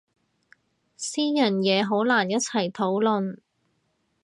[0.97, 3.35] 私人嘢好難一齊討論